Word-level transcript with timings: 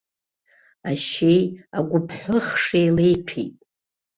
Ашьеи 0.89 1.41
агәыԥҳәыхши 1.77 2.77
еилеиҭәеит. 2.83 3.57